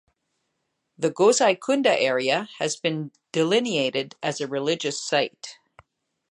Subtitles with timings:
[0.97, 5.59] The Gosaikunda area has been delineated as a religious site.